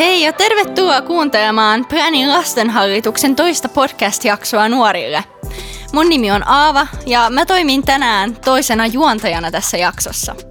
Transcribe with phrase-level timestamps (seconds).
[0.00, 5.24] Hei ja tervetuloa kuuntelemaan Pränin lastenhallituksen toista podcast-jaksoa nuorille.
[5.92, 10.49] Mun nimi on Aava ja mä toimin tänään toisena juontajana tässä jaksossa.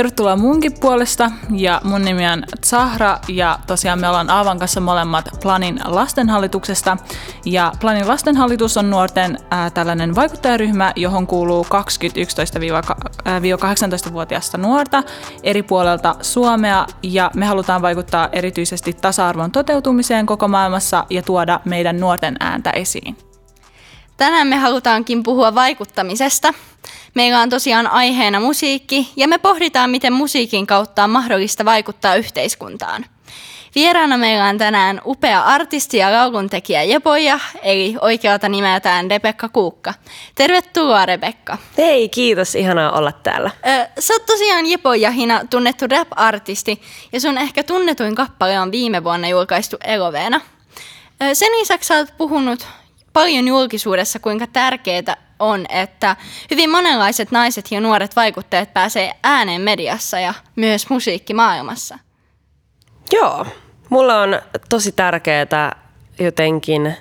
[0.00, 1.30] Tervetuloa munkin puolesta.
[1.50, 6.96] Ja mun nimi on Zahra ja tosiaan me ollaan Aavan kanssa molemmat Planin lastenhallituksesta.
[7.44, 15.02] Ja Planin lastenhallitus on nuorten ää, tällainen vaikuttajaryhmä, johon kuuluu 20-11-18-vuotiaista nuorta
[15.42, 16.86] eri puolelta Suomea.
[17.02, 23.29] Ja me halutaan vaikuttaa erityisesti tasa-arvon toteutumiseen koko maailmassa ja tuoda meidän nuorten ääntä esiin.
[24.20, 26.54] Tänään me halutaankin puhua vaikuttamisesta.
[27.14, 33.06] Meillä on tosiaan aiheena musiikki ja me pohditaan, miten musiikin kautta on mahdollista vaikuttaa yhteiskuntaan.
[33.74, 39.94] Vieraana meillä on tänään upea artisti ja lauluntekijä Jepoja, eli oikealta nimeltään Rebekka Kuukka.
[40.34, 41.58] Tervetuloa Rebekka.
[41.78, 42.54] Hei, kiitos.
[42.54, 43.50] Ihanaa olla täällä.
[43.68, 46.82] Ö, sä oot tosiaan Jepojahina tunnettu rap-artisti
[47.12, 50.40] ja sun ehkä tunnetuin kappale on viime vuonna julkaistu Eloveena.
[51.32, 52.66] Sen lisäksi sä oot puhunut
[53.12, 56.16] paljon julkisuudessa, kuinka tärkeää on, että
[56.50, 61.98] hyvin monenlaiset naiset ja nuoret vaikuttajat pääsee ääneen mediassa ja myös musiikkimaailmassa.
[63.12, 63.46] Joo,
[63.88, 65.76] mulla on tosi tärkeää
[66.18, 66.94] jotenkin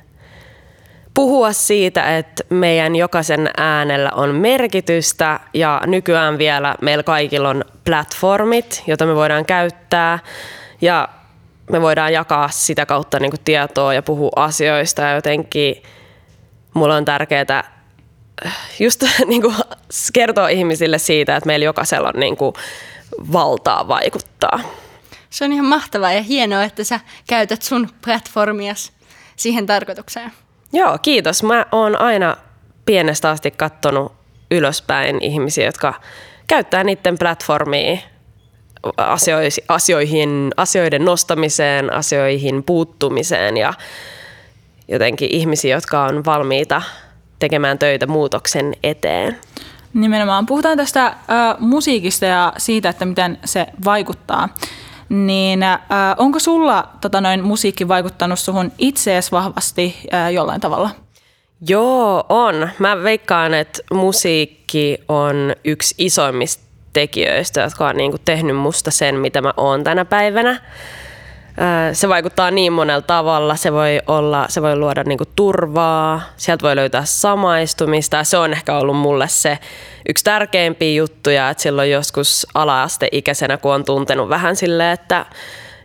[1.14, 8.84] puhua siitä, että meidän jokaisen äänellä on merkitystä ja nykyään vielä meillä kaikilla on platformit,
[8.88, 10.20] joita me voidaan käyttää
[10.82, 11.10] ja
[11.72, 15.84] me voidaan jakaa sitä kautta niin kuin tietoa ja puhua asioista ja jotenkin
[16.74, 17.80] mulla on tärkeää
[18.80, 19.56] just niin kuin
[20.14, 22.54] kertoa ihmisille siitä, että meillä jokaisella on niin kuin
[23.34, 24.60] valtaa vaikuttaa.
[25.30, 28.92] Se on ihan mahtavaa ja hienoa, että sä käytät sun platformias
[29.36, 30.32] siihen tarkoitukseen.
[30.74, 31.44] Joo, kiitos.
[31.44, 32.38] Mä oon aina
[32.86, 34.12] pienestä asti kattonut
[34.52, 35.94] ylöspäin ihmisiä, jotka
[36.48, 37.98] käyttää niiden platformia
[39.68, 43.74] asioihin, asioiden nostamiseen, asioihin puuttumiseen ja
[44.92, 46.82] jotenkin ihmisiä, jotka on valmiita
[47.40, 49.38] tekemään töitä muutoksen eteen.
[49.94, 50.46] Nimenomaan.
[50.46, 51.16] Puhutaan tästä äh,
[51.60, 54.50] musiikista ja siitä, että miten se vaikuttaa.
[55.10, 55.80] Niin äh,
[56.18, 60.90] onko sulla tota noin, musiikki vaikuttanut suhun itseesi vahvasti äh, jollain tavalla?
[61.68, 62.70] Joo, on.
[62.80, 66.64] Mä veikkaan, että musiikki on yksi isoimmista
[66.94, 70.62] tekijöistä, jotka on niin kuin tehnyt musta sen, mitä mä oon tänä päivänä
[71.94, 73.56] se vaikuttaa niin monella tavalla.
[73.56, 78.24] Se voi, olla, se voi luoda niinku turvaa, sieltä voi löytää samaistumista.
[78.24, 79.60] Se on ehkä ollut mulle se
[80.10, 85.26] yksi tärkeimpiä juttuja, että silloin joskus ala-asteikäisenä, kun on tuntenut vähän silleen, että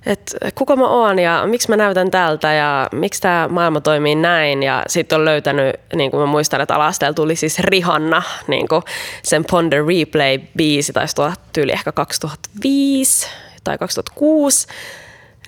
[0.07, 4.63] et kuka mä oon ja miksi mä näytän tältä ja miksi tämä maailma toimii näin.
[4.63, 8.83] Ja sitten on löytänyt, niin kuin mä muistan, että ala tuli siis Rihanna, niin kuin
[9.23, 13.29] sen Ponder Replay-biisi, taisi tulla tyyli ehkä 2005
[13.65, 14.67] tai 2006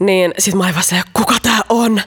[0.01, 2.01] niin sit mä aivan se, kuka tää on?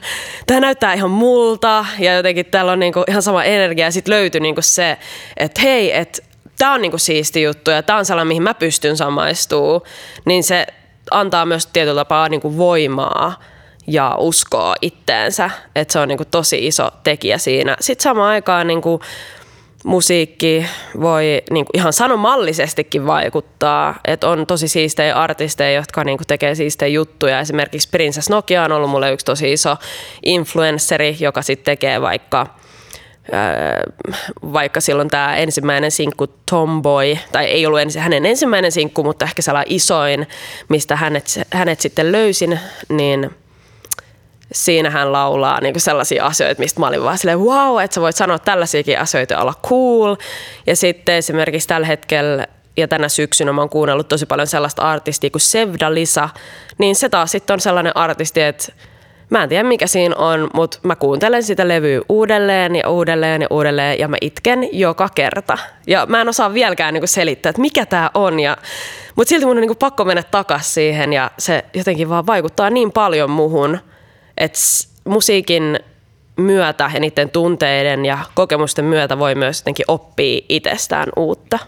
[0.46, 4.40] Tää näyttää ihan multa ja jotenkin täällä on niinku ihan sama energia ja sit löytyi
[4.40, 4.98] niinku se,
[5.36, 6.22] että hei, että
[6.58, 9.86] tää on niinku siisti juttu ja tää on sellainen, mihin mä pystyn samaistuu,
[10.24, 10.66] niin se
[11.10, 13.40] antaa myös tietyllä tapaa niinku voimaa
[13.86, 17.76] ja uskoa itteensä, että se on niinku tosi iso tekijä siinä.
[17.80, 19.00] Sitten samaan aikaan niinku
[19.84, 20.66] musiikki
[21.00, 24.00] voi niin kuin ihan sanomallisestikin vaikuttaa.
[24.04, 27.40] Että on tosi siistejä artisteja, jotka niin kuin tekee siistejä juttuja.
[27.40, 29.76] Esimerkiksi Princess Nokia on ollut mulle yksi tosi iso
[30.22, 32.46] influenceri, joka sitten tekee vaikka
[34.52, 39.42] vaikka silloin tämä ensimmäinen sinkku Tomboy, tai ei ollut ensi, hänen ensimmäinen sinkku, mutta ehkä
[39.42, 40.26] sellainen isoin,
[40.68, 43.30] mistä hänet, hänet sitten löysin, niin–
[44.52, 48.00] siinä hän laulaa niin kuin sellaisia asioita, mistä mä olin vaan silleen, wow, että sä
[48.00, 50.16] voit sanoa tällaisiakin asioita olla cool.
[50.66, 52.46] Ja sitten esimerkiksi tällä hetkellä
[52.76, 56.28] ja tänä syksynä mä oon kuunnellut tosi paljon sellaista artistia kuin Sevda Lisa,
[56.78, 58.72] niin se taas sitten on sellainen artisti, että
[59.30, 63.48] mä en tiedä mikä siinä on, mutta mä kuuntelen sitä levyä uudelleen ja uudelleen ja
[63.50, 65.58] uudelleen ja mä itken joka kerta.
[65.86, 68.40] Ja mä en osaa vieläkään niinku selittää, että mikä tää on.
[68.40, 68.56] Ja,
[69.16, 72.92] mutta silti mun on niinku pakko mennä takas siihen ja se jotenkin vaan vaikuttaa niin
[72.92, 73.78] paljon muhun–
[74.40, 74.58] että
[75.04, 75.80] musiikin
[76.36, 81.58] myötä ja niiden tunteiden ja kokemusten myötä voi myös jotenkin oppia itsestään uutta.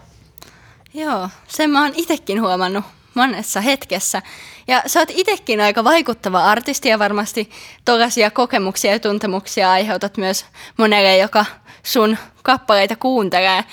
[0.93, 4.21] Joo, sen mä oon itekin huomannut monessa hetkessä.
[4.67, 7.49] Ja sä oot itekin aika vaikuttava artisti ja varmasti
[7.85, 10.45] tollaisia kokemuksia ja tuntemuksia aiheutat myös
[10.77, 11.45] monelle, joka
[11.83, 13.63] sun kappaleita kuuntelee.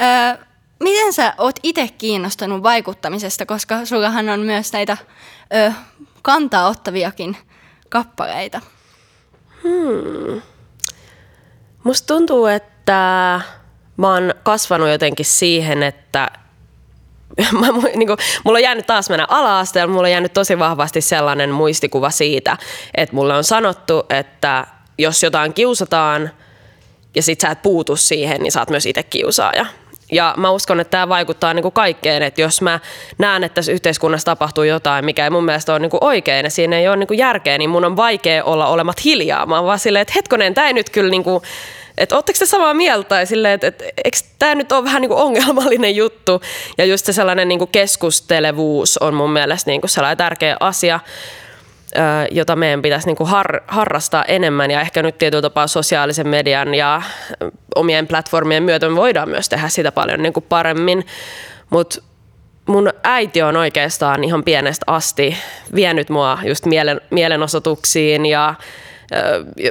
[0.00, 0.44] Öö,
[0.80, 4.96] miten sä oot itse kiinnostunut vaikuttamisesta, koska sullahan on myös näitä
[5.54, 5.72] ö,
[6.22, 7.36] kantaa ottaviakin
[7.94, 8.60] kappaleita?
[9.62, 10.42] Hmm.
[11.84, 12.92] Musta tuntuu, että
[13.96, 16.30] mä oon kasvanut jotenkin siihen, että
[17.60, 21.50] mä, niin kuin, mulla on jäänyt taas mennä ala-asteella, mulla on jäänyt tosi vahvasti sellainen
[21.50, 22.56] muistikuva siitä,
[22.94, 24.66] että mulle on sanottu, että
[24.98, 26.30] jos jotain kiusataan
[27.14, 29.66] ja sit sä et puutu siihen, niin sä oot myös itse kiusaaja.
[30.12, 32.80] Ja mä uskon, että tämä vaikuttaa niinku kaikkeen, että jos mä
[33.18, 36.78] näen, että tässä yhteiskunnassa tapahtuu jotain, mikä ei mun mielestä ole niinku oikein ja siinä
[36.78, 39.46] ei ole niinku järkeä, niin mun on vaikea olla olemat hiljaa.
[39.46, 41.42] Mä oon vaan silleen, että hetkonen, tämä ei nyt kyllä niinku,
[41.98, 45.18] että ootteko te samaa mieltä tai silleen, että, että eikö tämä nyt ole vähän niinku
[45.18, 46.42] ongelmallinen juttu.
[46.78, 51.00] Ja just se sellainen niinku keskustelevuus on mun mielestä niinku sellainen tärkeä asia
[52.30, 56.74] jota meidän pitäisi niin kuin har, harrastaa enemmän ja ehkä nyt tietyllä tapaa sosiaalisen median
[56.74, 57.02] ja
[57.74, 61.06] omien platformien myötä me voidaan myös tehdä sitä paljon niin kuin paremmin.
[61.70, 62.02] Mutta
[62.66, 65.36] mun äiti on oikeastaan ihan pienestä asti
[65.74, 68.54] vienyt mua just mielen, mielenosoituksiin ja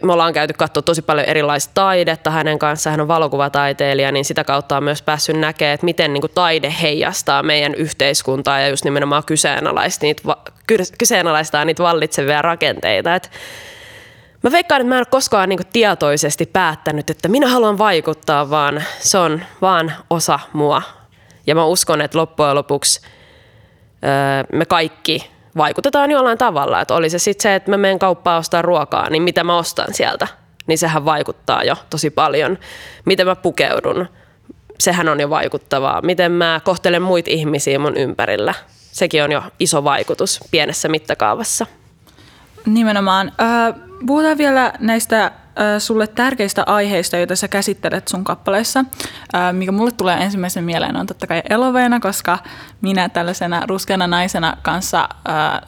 [0.03, 4.43] me ollaan käyty katsoa tosi paljon erilaista taidetta hänen kanssaan, hän on valokuvataiteilija, niin sitä
[4.43, 8.85] kautta on myös päässyt näkemään, että miten niin kuin taide heijastaa meidän yhteiskuntaa ja just
[8.85, 10.23] nimenomaan kyseenalaistaa niitä,
[10.97, 13.15] kyseenalaistaa niitä vallitsevia rakenteita.
[13.15, 13.31] Et
[14.43, 18.83] mä veikkaan, että mä en ole koskaan niin tietoisesti päättänyt, että minä haluan vaikuttaa, vaan
[18.99, 20.81] se on vaan osa mua.
[21.47, 23.01] Ja mä uskon, että loppujen lopuksi
[24.51, 26.81] me kaikki vaikutetaan jollain tavalla.
[26.81, 29.93] Että oli se sitten se, että mä menen kauppaan ostaa ruokaa, niin mitä mä ostan
[29.93, 30.27] sieltä,
[30.67, 32.57] niin sehän vaikuttaa jo tosi paljon.
[33.05, 34.07] Miten mä pukeudun,
[34.79, 36.01] sehän on jo vaikuttavaa.
[36.01, 38.53] Miten mä kohtelen muita ihmisiä mun ympärillä,
[38.91, 41.65] sekin on jo iso vaikutus pienessä mittakaavassa.
[42.65, 43.31] Nimenomaan.
[44.05, 45.31] puhutaan vielä näistä
[45.79, 48.85] sulle tärkeistä aiheista, joita sä käsittelet sun kappaleissa.
[49.51, 52.39] Mikä mulle tulee ensimmäisen mieleen on totta kai Eloveena, koska
[52.81, 55.09] minä tällaisena ruskeana naisena kanssa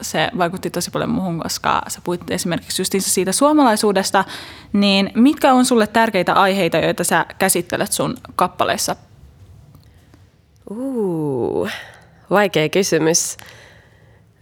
[0.00, 4.24] se vaikutti tosi paljon muuhun, koska sä puhuit esimerkiksi justiinsa siitä suomalaisuudesta.
[4.72, 8.96] Niin mitkä on sulle tärkeitä aiheita, joita sä käsittelet sun kappaleissa?
[10.70, 11.68] Uh,
[12.30, 13.36] vaikea kysymys.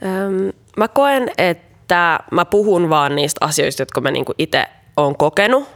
[0.02, 1.74] Öm, mä koen, että
[2.31, 4.64] mä puhun vaan niistä asioista, jotka mä niinku itse
[4.96, 5.69] olen kokenut.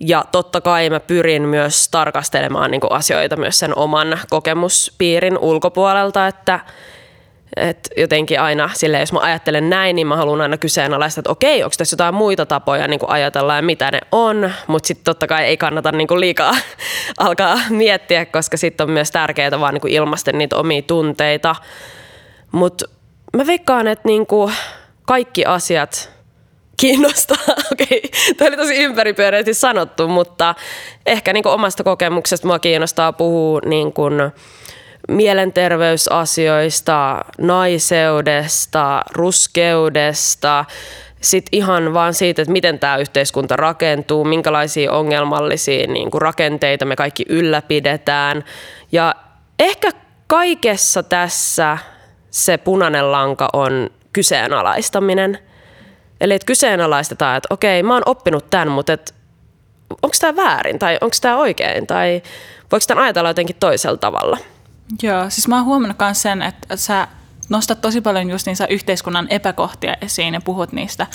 [0.00, 6.60] Ja totta kai mä pyrin myös tarkastelemaan niin asioita myös sen oman kokemuspiirin ulkopuolelta, että
[7.56, 11.62] et jotenkin aina silleen, jos mä ajattelen näin, niin mä haluan aina kyseenalaista, että okei,
[11.62, 15.44] onko tässä jotain muita tapoja niin ajatella ja mitä ne on, mutta sitten totta kai
[15.44, 16.52] ei kannata niin liikaa
[17.18, 21.56] alkaa miettiä, koska sitten on myös tärkeää vaan niin ilmaista niitä omia tunteita.
[22.52, 22.84] Mutta
[23.36, 24.26] mä veikkaan, että niin
[25.08, 26.12] kaikki asiat
[26.80, 27.36] kiinnostaa.
[27.72, 28.34] Okei, okay.
[28.36, 30.54] tämä oli tosi ympäripyöreästi sanottu, mutta
[31.06, 34.14] ehkä niin omasta kokemuksesta mua kiinnostaa puhua niin kuin
[35.08, 40.64] mielenterveysasioista, naiseudesta, ruskeudesta,
[41.20, 46.96] sitten ihan vaan siitä, että miten tämä yhteiskunta rakentuu, minkälaisia ongelmallisia niin kuin rakenteita me
[46.96, 48.44] kaikki ylläpidetään.
[48.92, 49.14] Ja
[49.58, 49.90] ehkä
[50.26, 51.78] kaikessa tässä
[52.30, 55.38] se punainen lanka on kyseenalaistaminen–
[56.20, 59.14] Eli että kyseenalaistetaan, että okei, mä oon oppinut tämän, mutta et,
[59.90, 62.22] onko tämä väärin tai onko tämä oikein tai
[62.72, 64.38] voiko tämän ajatella jotenkin toisella tavalla?
[65.02, 67.08] Joo, siis mä oon huomannut myös sen, että sä
[67.48, 71.06] nostat tosi paljon just niissä yhteiskunnan epäkohtia esiin ja puhut niistä,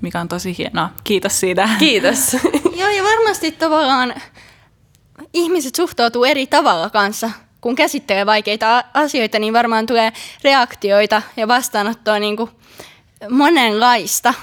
[0.00, 0.90] mikä on tosi hienoa.
[1.04, 1.68] Kiitos siitä.
[1.78, 2.36] Kiitos.
[2.80, 4.14] Joo, ja varmasti tavallaan
[5.34, 7.30] ihmiset suhtautuu eri tavalla kanssa.
[7.62, 10.12] Kun käsittelee vaikeita asioita, niin varmaan tulee
[10.44, 12.50] reaktioita ja vastaanottoa niin kuin
[13.30, 14.34] monenlaista.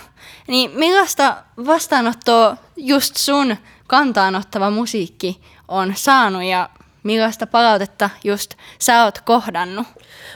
[0.48, 1.36] Niin millaista
[1.66, 3.58] vastaanottoa just sun
[3.88, 6.70] kantaanottava musiikki on saanut ja
[7.04, 9.88] millaista palautetta just sä oot kohdannut?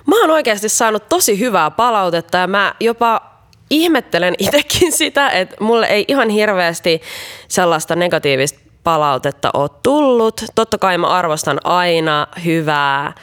[0.07, 3.33] Mä oon oikeasti saanut tosi hyvää palautetta ja mä jopa
[3.69, 7.01] ihmettelen itsekin sitä, että mulle ei ihan hirveästi
[7.47, 10.41] sellaista negatiivista palautetta ole tullut.
[10.55, 13.13] Totta kai mä arvostan aina hyvää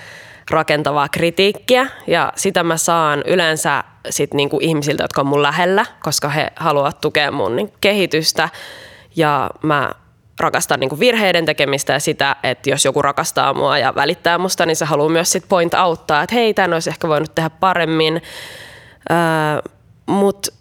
[0.51, 6.29] rakentavaa kritiikkiä ja sitä mä saan yleensä sit niinku ihmisiltä, jotka on mun lähellä, koska
[6.29, 8.49] he haluavat tukea mun kehitystä
[9.17, 9.91] ja mä
[10.41, 14.77] rakastan niinku virheiden tekemistä ja sitä, että jos joku rakastaa mua ja välittää musta, niin
[14.77, 18.23] se haluaa myös sit point auttaa, että hei, tämän olisi ehkä voinut tehdä paremmin.
[19.11, 19.17] Öö,
[20.07, 20.53] Mutta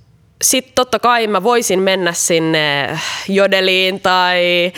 [0.43, 2.89] sitten totta kai mä voisin mennä sinne
[3.29, 4.72] Jodeliin tai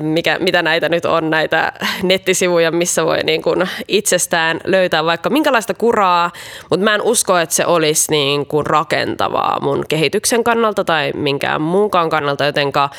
[0.00, 1.72] mikä, mitä näitä nyt on, näitä
[2.02, 6.30] nettisivuja, missä voi niin kuin itsestään löytää vaikka minkälaista kuraa,
[6.70, 11.62] mutta mä en usko, että se olisi niin kuin rakentavaa mun kehityksen kannalta tai minkään
[11.62, 12.90] muunkaan kannalta, jotenka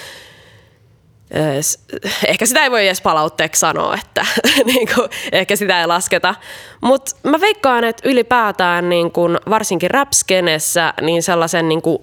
[2.28, 4.26] ehkä sitä ei voi edes palautteeksi sanoa, että
[4.66, 6.36] niin kuin, ehkä sitä ei lasketa.
[6.82, 11.98] Mutta mä veikkaan, että ylipäätään niin kuin, varsinkin rap-skenessä, niin sellaisen niin kuin,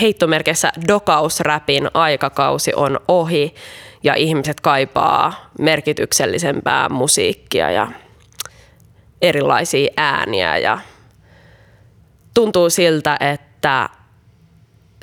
[0.00, 3.54] heittomerkeissä dokausräpin aikakausi on ohi
[4.02, 7.88] ja ihmiset kaipaa merkityksellisempää musiikkia ja
[9.22, 10.78] erilaisia ääniä ja
[12.34, 13.88] tuntuu siltä, että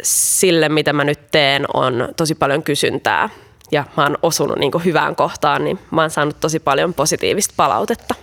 [0.03, 3.29] sille, mitä mä nyt teen, on tosi paljon kysyntää
[3.71, 8.15] ja mä oon osunut niin hyvään kohtaan, niin mä oon saanut tosi paljon positiivista palautetta.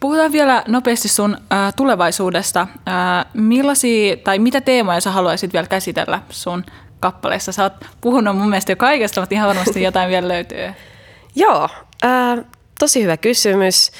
[0.00, 2.60] Puhutaan vielä nopeasti sun äh, tulevaisuudesta.
[2.60, 6.64] Äh, millaisia tai mitä teemoja sä haluaisit vielä käsitellä sun
[7.00, 7.52] kappaleissa?
[7.52, 10.72] Sä oot puhunut mun mielestä jo kaikesta, mutta ihan varmasti jotain vielä löytyy.
[11.34, 11.68] Joo,
[12.04, 12.44] äh,
[12.78, 13.92] tosi hyvä kysymys.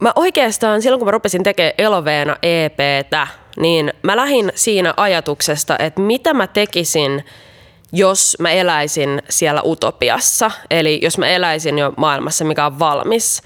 [0.00, 6.00] Mä oikeastaan silloin, kun mä rupesin tekemään Eloveena EPtä, niin mä lähdin siinä ajatuksesta, että
[6.00, 7.24] mitä mä tekisin,
[7.94, 10.50] jos mä eläisin siellä utopiassa.
[10.70, 13.42] Eli jos mä eläisin jo maailmassa, mikä on valmis.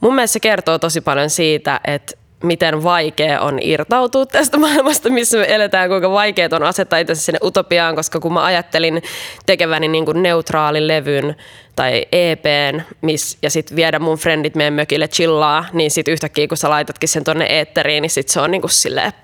[0.00, 5.38] Mun mielestä se kertoo tosi paljon siitä, että miten vaikea on irtautua tästä maailmasta, missä
[5.38, 9.02] me eletään, kuinka vaikeaa on asettaa itse sinne utopiaan, koska kun mä ajattelin
[9.46, 11.36] tekeväni niin kuin neutraalin levyn
[11.76, 16.56] tai EPn miss, ja sitten viedä mun frendit meidän mökille chillaa, niin sitten yhtäkkiä kun
[16.56, 18.70] sä laitatkin sen tonne eetteriin, niin sit se on niin kuin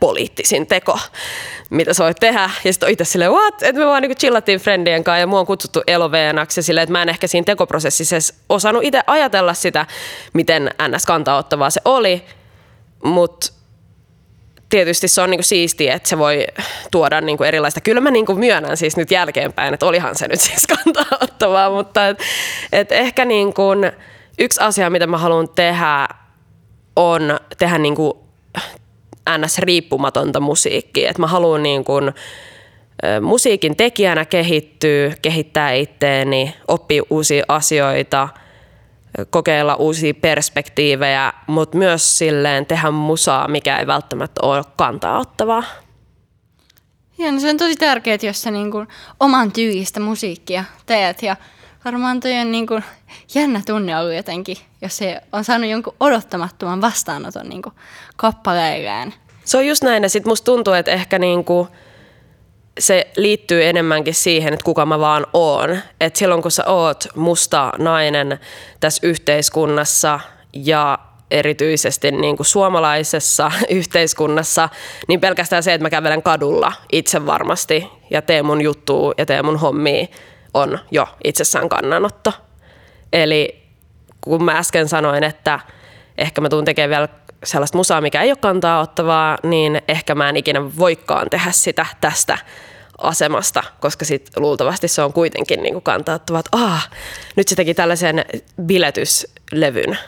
[0.00, 0.98] poliittisin teko,
[1.70, 2.50] mitä sä voit tehdä.
[2.64, 3.62] Ja sitten itse silleen, what?
[3.62, 6.92] Että me vaan niin kuin chillattiin frendien kanssa ja mua on kutsuttu eloveenaksi silleen, että
[6.92, 8.16] mä en ehkä siinä tekoprosessissa
[8.48, 9.86] osannut itse ajatella sitä,
[10.32, 11.06] miten ns.
[11.06, 12.24] kantaottavaa se oli,
[13.04, 13.52] mutta
[14.68, 16.46] tietysti se on niinku siistiä, että se voi
[16.90, 17.80] tuoda niinku erilaista.
[17.80, 22.08] Kyllä mä niinku myönnän siis nyt jälkeenpäin, että olihan se nyt siis kantaa ottavaa, mutta
[22.08, 22.18] et,
[22.72, 23.62] et ehkä niinku
[24.38, 26.08] yksi asia, mitä mä haluan tehdä,
[26.96, 28.24] on tehdä niinku
[29.38, 29.58] ns.
[29.58, 31.12] riippumatonta musiikkia.
[31.18, 31.92] Mä haluan niinku,
[33.20, 38.28] musiikin tekijänä kehittyä, kehittää itteeni, oppia uusia asioita–
[39.30, 45.62] kokeilla uusia perspektiivejä, mutta myös silleen tehdä musaa, mikä ei välttämättä ole kantaa ottavaa.
[47.18, 48.88] Ja no se on tosi tärkeää, jos sä niin kuin
[49.20, 51.36] oman tyylistä musiikkia teet ja
[51.84, 52.84] varmaan toi on niin kuin
[53.34, 57.74] jännä tunne ollut jotenkin, jos se on saanut jonkun odottamattoman vastaanoton niin kuin
[58.16, 59.14] kappaleilleen.
[59.44, 61.68] Se on just näin ja sit musta tuntuu, että ehkä niin kuin
[62.78, 65.78] se liittyy enemmänkin siihen, että kuka mä vaan oon.
[66.00, 68.38] Et silloin kun sä oot musta nainen
[68.80, 70.20] tässä yhteiskunnassa
[70.52, 70.98] ja
[71.30, 74.68] erityisesti niin kuin suomalaisessa yhteiskunnassa,
[75.08, 79.44] niin pelkästään se, että mä kävelen kadulla itse varmasti ja teen mun juttua ja teen
[79.44, 80.06] mun hommia,
[80.54, 82.32] on jo itsessään kannanotto.
[83.12, 83.62] Eli
[84.20, 85.60] kun mä äsken sanoin, että
[86.18, 87.08] ehkä mä tuun tekemään vielä
[87.44, 91.86] sellaista musaa, mikä ei ole kantaa ottavaa, niin ehkä mä en ikinä voikaan tehdä sitä
[92.00, 92.38] tästä
[92.98, 96.90] asemasta, koska sit luultavasti se on kuitenkin niin kantaa ottavaa, että ah,
[97.36, 98.24] nyt se teki tällaisen
[98.62, 99.98] biletyslevyn.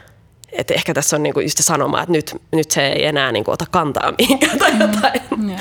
[0.52, 3.50] Että ehkä tässä on niinku just se sanoma, että nyt, nyt se ei enää niinku
[3.50, 5.20] ota kantaa mihinkään tai jotain.
[5.36, 5.60] Mm, yeah.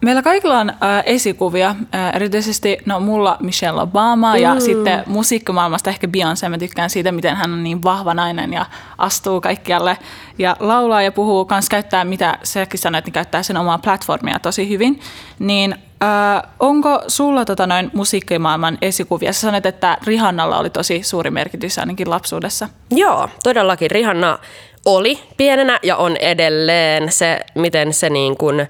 [0.00, 0.76] Meillä kaikilla on äh,
[1.06, 4.60] esikuvia, äh, erityisesti no mulla Michelle Obama ja mm.
[4.60, 6.48] sitten musiikkimaailmasta ehkä Beyoncé.
[6.48, 8.66] Mä tykkään siitä, miten hän on niin vahva nainen ja
[8.98, 9.98] astuu kaikkialle
[10.38, 14.68] ja laulaa ja puhuu, kans käyttää, mitä säkin sanoit, niin käyttää sen omaa platformia tosi
[14.68, 15.00] hyvin.
[15.38, 19.32] Niin äh, onko sulla tota noin musiikkimaailman esikuvia?
[19.32, 22.68] Sä sanoit, että Rihannalla oli tosi suuri merkitys ainakin lapsuudessa.
[22.90, 23.90] Joo, todellakin.
[23.90, 24.38] Rihanna
[24.84, 28.68] oli pienenä ja on edelleen se, miten se niin kuin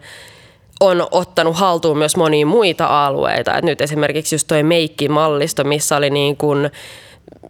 [0.81, 3.59] on ottanut haltuun myös monia muita alueita.
[3.59, 6.71] Et nyt esimerkiksi just toi meikkimallisto, missä oli niin kuin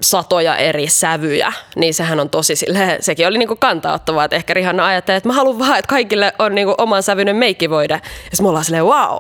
[0.01, 4.87] satoja eri sävyjä, niin sehän on tosi sille, sekin oli niinku kantauttavaa, että ehkä Rihanna
[4.87, 7.95] ajattelee, että mä haluan vaan, että kaikille on niinku oman sävyinen meikkivoide.
[7.95, 9.19] Ja sitten me ollaan silleen, wow,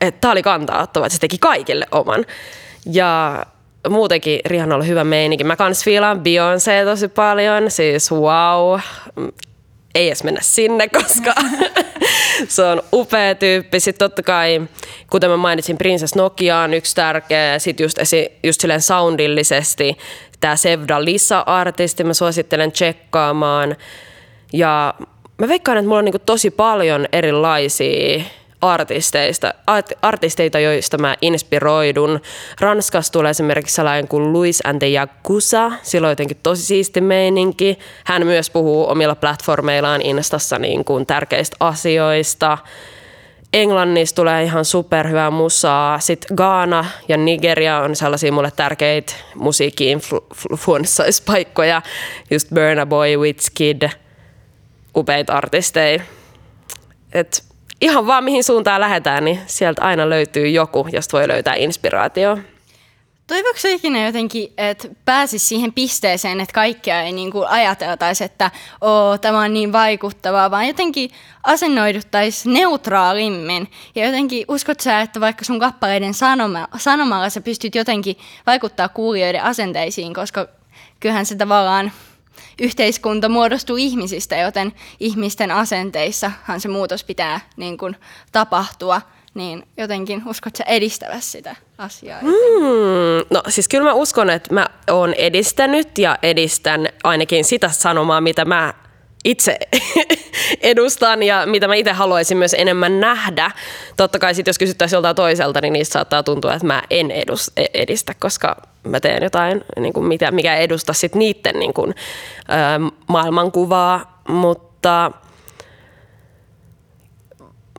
[0.00, 2.24] että tää oli kantauttavaa, että se teki kaikille oman.
[2.86, 3.42] Ja
[3.88, 5.44] muutenkin Rihanna oli hyvä meininki.
[5.44, 8.80] Mä kans fiilaan Beyoncé tosi paljon, siis wow,
[9.94, 11.34] ei edes mennä sinne, koska
[12.48, 13.80] se on upea tyyppi.
[13.80, 14.62] Sitten totta kai,
[15.10, 17.58] kuten mä mainitsin, Princess Nokia on yksi tärkeä.
[17.58, 17.98] Sitten just,
[18.42, 19.96] just silleen soundillisesti
[20.40, 23.76] tämä Sevda Lisa-artisti, mä suosittelen tsekkaamaan.
[24.52, 24.94] Ja
[25.38, 28.22] mä veikkaan, että mulla on niinku tosi paljon erilaisia
[28.62, 32.20] artisteista, art, artisteita, joista mä inspiroidun.
[32.60, 37.78] Ranskassa tulee esimerkiksi sellainen kuin Luis and the Yakuza, sillä on jotenkin tosi siisti meininki.
[38.04, 42.58] Hän myös puhuu omilla platformeillaan Instassa niin kuin tärkeistä asioista.
[43.52, 46.00] Englannissa tulee ihan superhyvää musaa.
[46.00, 51.82] Sitten Ghana ja Nigeria on sellaisia mulle tärkeitä musiikki-influenssaispaikkoja.
[52.30, 53.88] Just Burna Boy, Wizkid,
[54.96, 56.02] upeita artisteja.
[57.12, 57.51] Et
[57.82, 62.38] ihan vaan mihin suuntaan lähdetään, niin sieltä aina löytyy joku, josta voi löytää inspiraatio.
[63.26, 69.18] Toivoiko ikinä jotenkin, että pääsisi siihen pisteeseen, että kaikkea ei niin kuin ajateltaisi, että Oo,
[69.18, 71.10] tämä on niin vaikuttavaa, vaan jotenkin
[71.44, 73.70] asennoiduttaisiin neutraalimmin.
[73.94, 79.42] Ja jotenkin uskot sä, että vaikka sun kappaleiden sanoma, sanomalla sä pystyt jotenkin vaikuttaa kuulijoiden
[79.42, 80.48] asenteisiin, koska
[81.00, 81.92] kyllähän se tavallaan
[82.60, 87.96] yhteiskunta muodostuu ihmisistä, joten ihmisten asenteissahan se muutos pitää niin kuin,
[88.32, 89.00] tapahtua.
[89.34, 92.22] Niin jotenkin uskot sä edistävä sitä asiaa?
[92.22, 92.28] Mm,
[93.30, 98.44] no siis kyllä mä uskon, että mä oon edistänyt ja edistän ainakin sitä sanomaa, mitä
[98.44, 98.74] mä
[99.24, 99.58] itse
[100.62, 103.50] edustan ja mitä mä itse haluaisin myös enemmän nähdä.
[103.96, 107.52] Totta kai sit, jos kysyttäisiin joltain toiselta, niin niistä saattaa tuntua, että mä en edus,
[107.56, 111.94] e- edistä, koska mä teen jotain, niin kuin mitä, mikä edustaa sit niiden niin kuin,
[112.38, 114.22] ö, maailmankuvaa.
[114.28, 115.12] Mutta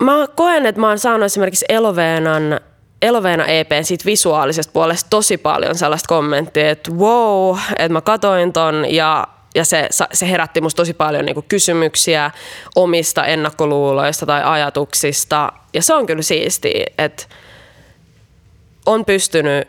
[0.01, 2.59] mä koen, että mä oon saanut esimerkiksi Eloveenan
[3.03, 8.85] Eloveena EPn siitä visuaalisesta puolesta tosi paljon sellaista kommenttia, että wow, että mä katoin ton
[8.89, 12.31] ja ja se, se herätti musta tosi paljon niin kysymyksiä
[12.75, 15.51] omista ennakkoluuloista tai ajatuksista.
[15.73, 17.23] Ja se on kyllä siistiä, että
[18.85, 19.67] on pystynyt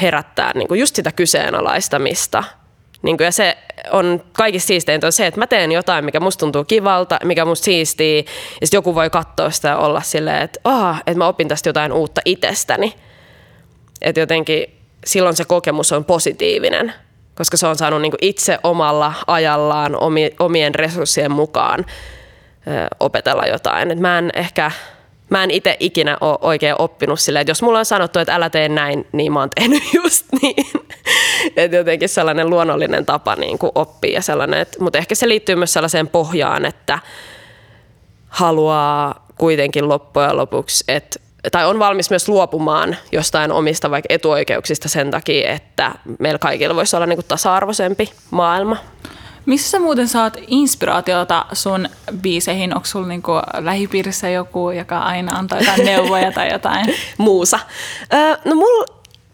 [0.00, 2.44] herättää niin just sitä kyseenalaistamista.
[3.02, 3.56] Niin ja se
[3.90, 7.64] on kaikista siisteintä on se, että mä teen jotain, mikä musta tuntuu kivalta, mikä musta
[7.64, 8.24] siistii,
[8.60, 11.92] ja joku voi katsoa sitä ja olla silleen, että, oh, että mä opin tästä jotain
[11.92, 12.94] uutta itsestäni.
[14.02, 14.66] Että jotenkin
[15.06, 16.94] silloin se kokemus on positiivinen
[17.34, 19.96] koska se on saanut niin itse omalla ajallaan
[20.38, 21.86] omien resurssien mukaan
[23.00, 23.90] opetella jotain.
[23.90, 24.70] Et mä en ehkä
[25.30, 28.50] mä en itse ikinä ole oikein oppinut silleen, että jos mulla on sanottu, että älä
[28.50, 30.66] tee näin, niin mä oon tehnyt just niin.
[31.56, 35.72] että jotenkin sellainen luonnollinen tapa niin oppia ja sellainen, että, mutta ehkä se liittyy myös
[35.72, 36.98] sellaiseen pohjaan, että
[38.28, 41.20] haluaa kuitenkin loppujen lopuksi, että
[41.52, 46.96] tai on valmis myös luopumaan jostain omista vaikka etuoikeuksista sen takia, että meillä kaikilla voisi
[46.96, 48.76] olla niin kuin tasa-arvoisempi maailma.
[49.46, 51.88] Missä sä muuten saat inspiraatiota sun
[52.22, 52.74] biiseihin?
[52.74, 56.86] Onko sulla niinku lähipiirissä joku, joka aina antaa jotain neuvoja tai jotain?
[57.18, 57.58] Muusa.
[58.14, 58.86] Öö, no mulla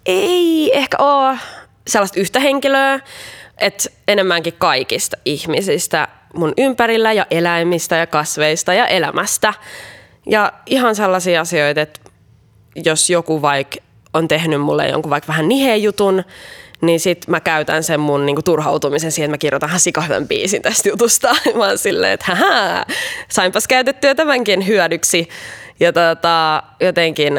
[0.06, 1.38] ei ehkä ole
[1.86, 3.00] sellaista yhtä henkilöä,
[3.58, 9.54] että enemmänkin kaikista ihmisistä mun ympärillä ja eläimistä ja kasveista ja elämästä.
[10.26, 12.00] Ja ihan sellaisia asioita, että
[12.84, 13.76] jos joku vaikka
[14.14, 16.24] on tehnyt mulle jonkun vaikka vähän niheen jutun,
[16.80, 20.62] niin sit mä käytän sen mun niinku turhautumisen siihen, että mä kirjoitan ihan sikahyvän biisin
[20.62, 21.28] tästä jutusta.
[21.56, 22.84] Mä oon silleen, että hähä,
[23.28, 25.28] sainpas käytettyä tämänkin hyödyksi.
[25.80, 27.38] Ja tota, jotenkin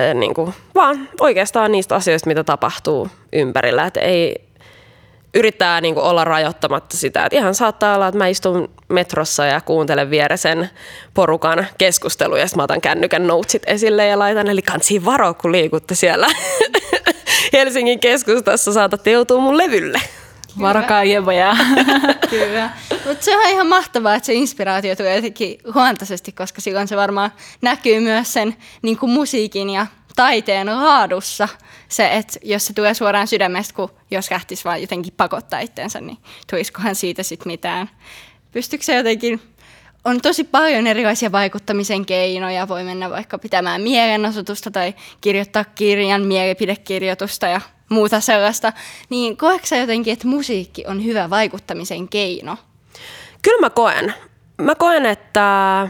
[0.00, 3.86] äh, niinku, vaan oikeastaan niistä asioista, mitä tapahtuu ympärillä.
[3.86, 4.48] Että ei,
[5.34, 7.24] yrittää niin kuin olla rajoittamatta sitä.
[7.26, 10.70] Että ihan saattaa olla, että mä istun metrossa ja kuuntelen vieresen
[11.14, 15.94] porukan keskusteluja, ja mä otan kännykän notesit esille ja laitan, eli kansi varo, kun liikutte
[15.94, 16.26] siellä
[17.52, 20.00] Helsingin keskustassa, saatatte joutua mun levylle.
[20.60, 21.56] Varakaa jevoja.
[22.30, 22.70] Kyllä.
[23.06, 27.32] Mutta se on ihan mahtavaa, että se inspiraatio tulee jotenkin huontaisesti, koska silloin se varmaan
[27.62, 29.86] näkyy myös sen niin kuin musiikin ja
[30.16, 31.48] taiteen laadussa
[31.88, 36.18] se, että jos se tulee suoraan sydämestä, kun jos lähtisi vaan jotenkin pakottaa itseensä, niin
[36.50, 37.90] tulisikohan siitä sitten mitään.
[38.52, 39.40] Pystyykö se jotenkin,
[40.04, 47.46] on tosi paljon erilaisia vaikuttamisen keinoja, voi mennä vaikka pitämään mielenosoitusta tai kirjoittaa kirjan, mielipidekirjoitusta
[47.46, 48.72] ja muuta sellaista,
[49.08, 52.56] niin koetko jotenkin, että musiikki on hyvä vaikuttamisen keino?
[53.42, 54.14] Kyllä mä koen.
[54.58, 55.88] Mä koen, että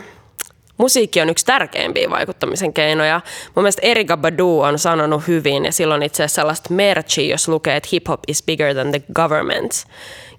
[0.82, 3.20] musiikki on yksi tärkeimpiä vaikuttamisen keinoja.
[3.54, 7.76] Mun mielestä Erika Badu on sanonut hyvin, ja silloin itse asiassa sellaista merchia, jos lukee,
[7.76, 9.72] että hip hop is bigger than the government.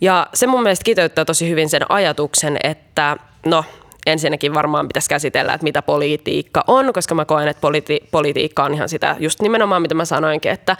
[0.01, 3.65] Ja se mun mielestä kiteyttää tosi hyvin sen ajatuksen, että no,
[4.05, 8.73] ensinnäkin varmaan pitäisi käsitellä, että mitä politiikka on, koska mä koen, että politi- politiikka on
[8.73, 10.77] ihan sitä just nimenomaan, mitä mä sanoinkin, että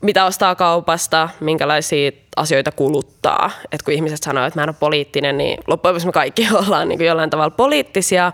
[0.00, 3.50] mitä ostaa kaupasta, minkälaisia asioita kuluttaa.
[3.72, 6.88] Et kun ihmiset sanoo, että mä en ole poliittinen, niin loppujen lopuksi me kaikki ollaan
[6.88, 8.32] niin kuin jollain tavalla poliittisia.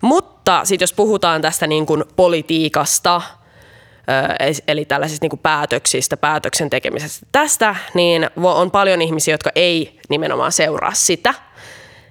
[0.00, 3.22] Mutta sitten jos puhutaan tästä niin kuin politiikasta,
[4.68, 10.52] eli tällaisista niin kuin päätöksistä, päätöksen tekemisestä tästä, niin on paljon ihmisiä, jotka ei nimenomaan
[10.52, 11.34] seuraa sitä.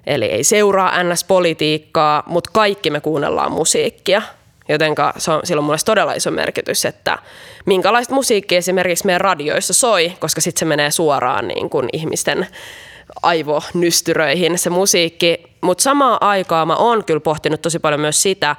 [0.08, 4.22] Eli ei seuraa NS-politiikkaa, mutta kaikki me kuunnellaan musiikkia–
[4.70, 7.18] Joten se on, sillä on mulle todella iso merkitys, että
[7.66, 12.48] minkälaista musiikkia esimerkiksi meidän radioissa soi, koska sitten se menee suoraan niin kuin ihmisten
[13.22, 15.44] aivonystyröihin se musiikki.
[15.62, 18.56] Mutta samaan aikaan mä oon kyllä pohtinut tosi paljon myös sitä,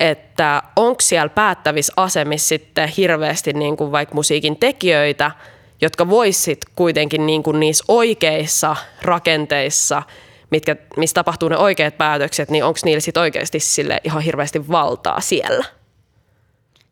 [0.00, 5.30] että onko siellä päättävissä asemissa sitten hirveästi niin kuin vaikka musiikin tekijöitä,
[5.80, 10.02] jotka voisit kuitenkin niin kuin niissä oikeissa rakenteissa–
[10.54, 15.20] mitkä, missä tapahtuu ne oikeat päätökset, niin onko niillä sitten oikeasti sille ihan hirveästi valtaa
[15.20, 15.64] siellä?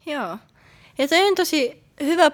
[0.07, 0.38] Joo.
[0.98, 2.31] Ja toi on tosi hyvä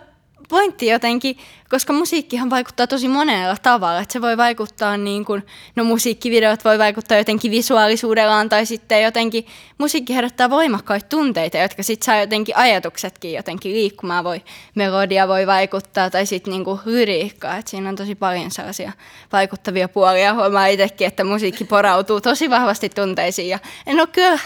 [0.48, 1.36] pointti jotenkin,
[1.70, 4.00] koska musiikkihan vaikuttaa tosi monella tavalla.
[4.00, 9.46] Että se voi vaikuttaa niin kuin, no musiikkivideot voi vaikuttaa jotenkin visuaalisuudellaan tai sitten jotenkin
[9.78, 14.24] musiikki herättää voimakkaita tunteita, jotka sitten saa jotenkin ajatuksetkin jotenkin liikkumaan.
[14.24, 14.42] Voi,
[14.74, 17.56] melodia voi vaikuttaa tai sitten niin kuin lyriikkaa.
[17.56, 18.92] Että siinä on tosi paljon sellaisia
[19.32, 20.34] vaikuttavia puolia.
[20.34, 23.48] Huomaa itsekin, että musiikki porautuu tosi vahvasti tunteisiin.
[23.48, 24.38] Ja en ole kyllä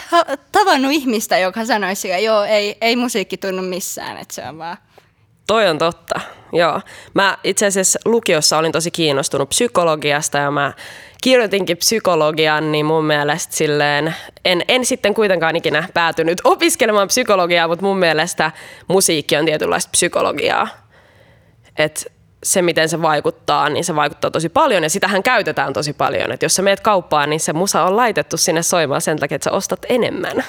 [0.51, 4.77] tavannut ihmistä, joka sanoisi, että joo, ei, ei musiikki tunnu missään, että se on vaan
[5.53, 6.19] Toi on totta,
[6.53, 6.81] joo.
[7.13, 10.73] Mä itse asiassa lukiossa olin tosi kiinnostunut psykologiasta ja mä
[11.23, 17.85] kirjoitinkin psykologian, niin mun mielestä silleen, en, en sitten kuitenkaan ikinä päätynyt opiskelemaan psykologiaa, mutta
[17.85, 18.51] mun mielestä
[18.87, 20.67] musiikki on tietynlaista psykologiaa.
[21.77, 22.11] Et
[22.43, 26.31] se, miten se vaikuttaa, niin se vaikuttaa tosi paljon ja sitähän käytetään tosi paljon.
[26.31, 29.43] Et jos sä meet kauppaan, niin se musa on laitettu sinne soimaan sen takia, että
[29.43, 30.43] sä ostat enemmän.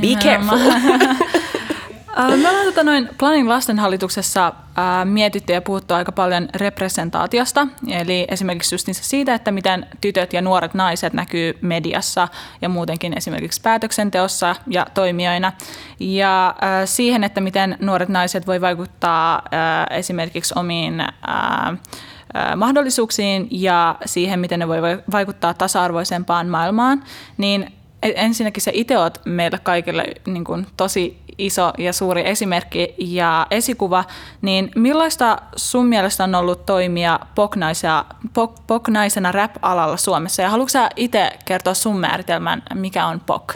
[0.00, 0.58] Be careful.
[2.18, 8.26] Äh, me ollaan tota noin Planin lastenhallituksessa ää, mietitty ja puhuttu aika paljon representaatiosta, eli
[8.30, 12.28] esimerkiksi just siitä, että miten tytöt ja nuoret naiset näkyy mediassa
[12.62, 15.52] ja muutenkin esimerkiksi päätöksenteossa ja toimijoina,
[16.00, 21.76] ja ää, siihen, että miten nuoret naiset voi vaikuttaa ää, esimerkiksi omiin ää,
[22.56, 27.04] mahdollisuuksiin ja siihen, miten ne voi vaikuttaa tasa-arvoisempaan maailmaan,
[27.38, 27.72] niin
[28.16, 34.04] ensinnäkin se itse olet meille kaikille niin kuin, tosi iso ja suuri esimerkki ja esikuva,
[34.42, 40.42] niin millaista sun mielestä on ollut toimia poknaisena, pok, poknaisena rap-alalla Suomessa?
[40.42, 43.54] Ja haluatko itse kertoa sun määritelmän, mikä on pok?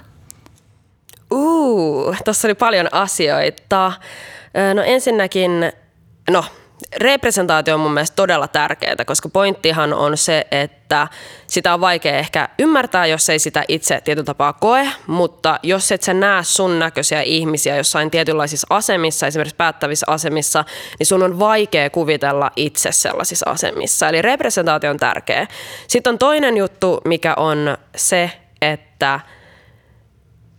[1.30, 3.92] Uh, tuossa oli paljon asioita.
[4.74, 5.50] No ensinnäkin,
[6.30, 6.44] no
[6.96, 11.08] representaatio on mun mielestä todella tärkeää, koska pointtihan on se, että
[11.46, 16.02] sitä on vaikea ehkä ymmärtää, jos ei sitä itse tietyllä tapaa koe, mutta jos et
[16.02, 20.64] sä näe sun näköisiä ihmisiä jossain tietynlaisissa asemissa, esimerkiksi päättävissä asemissa,
[20.98, 24.08] niin sun on vaikea kuvitella itse sellaisissa asemissa.
[24.08, 25.46] Eli representaatio on tärkeä.
[25.88, 28.30] Sitten on toinen juttu, mikä on se,
[28.62, 29.20] että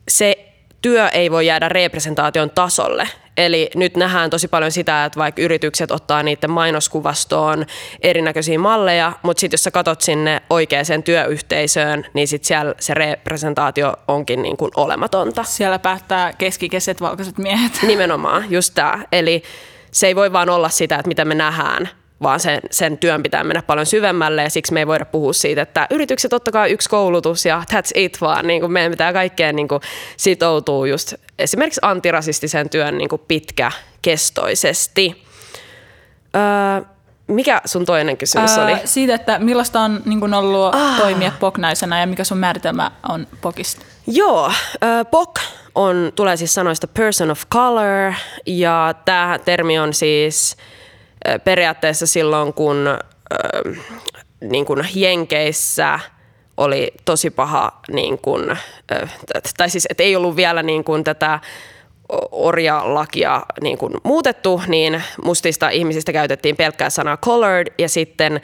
[0.08, 0.46] se
[0.82, 3.08] työ ei voi jäädä representaation tasolle.
[3.40, 7.66] Eli nyt nähdään tosi paljon sitä, että vaikka yritykset ottaa niiden mainoskuvastoon
[8.02, 13.94] erinäköisiä malleja, mutta sitten jos sä katot sinne oikeaan työyhteisöön, niin sitten siellä se representaatio
[14.08, 15.44] onkin niin kuin olematonta.
[15.44, 17.72] Siellä päättää keskikeset valkoiset miehet.
[17.88, 19.04] Nimenomaan, just tämä.
[19.12, 19.44] Eli
[19.92, 21.90] se ei voi vaan olla sitä, että mitä me nähdään,
[22.22, 25.62] vaan sen, sen työn pitää mennä paljon syvemmälle ja siksi me ei voida puhua siitä,
[25.62, 28.48] että yritykset ottakaa yksi koulutus ja that's it vaan.
[28.48, 29.82] Niin kuin meidän pitää kaikkeen niin kuin
[30.18, 35.24] sitoutua just esimerkiksi antirasistisen työn niin kuin pitkäkestoisesti.
[36.36, 36.42] Öö,
[37.28, 38.72] mikä sun toinen kysymys oli?
[38.72, 40.98] Öö, siitä, että millaista on niin kuin ollut ah.
[40.98, 43.86] toimia poknaisena ja mikä sun määritelmä on pokista?
[44.08, 45.40] Joo, äh, pok
[45.76, 48.14] on, tulee siis sanoista person of color
[48.46, 50.58] ja tämä termi on siis
[51.44, 52.86] periaatteessa silloin, kun
[54.42, 56.00] niin kuin Jenkeissä
[56.60, 58.58] oli tosi paha, niin kuin,
[59.58, 61.40] tai siis että ei ollut vielä niin kuin tätä
[62.32, 68.42] orjalakia niin kuin muutettu, niin mustista ihmisistä käytettiin pelkkää sanaa colored ja sitten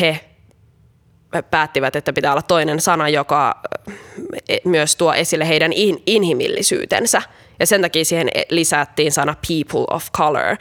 [0.00, 0.20] he
[1.50, 3.62] päättivät, että pitää olla toinen sana, joka
[4.64, 5.72] myös tuo esille heidän
[6.06, 7.22] inhimillisyytensä
[7.60, 10.56] ja sen takia siihen lisättiin sana people of color.